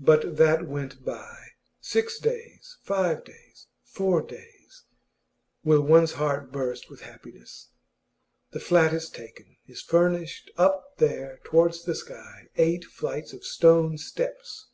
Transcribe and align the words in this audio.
But 0.00 0.38
that 0.38 0.66
went 0.66 1.04
by. 1.04 1.48
Six 1.82 2.18
days, 2.18 2.78
five 2.80 3.24
days, 3.24 3.66
four 3.84 4.22
days 4.22 4.84
will 5.64 5.82
one's 5.82 6.12
heart 6.14 6.50
burst 6.50 6.88
with 6.88 7.02
happiness? 7.02 7.68
The 8.52 8.60
flat 8.60 8.94
is 8.94 9.10
taken, 9.10 9.58
is 9.66 9.82
furnished, 9.82 10.50
up 10.56 10.96
there 10.96 11.40
towards 11.44 11.84
the 11.84 11.94
sky, 11.94 12.48
eight 12.56 12.86
flights 12.86 13.34
of 13.34 13.44
stone 13.44 13.98
steps. 13.98 14.68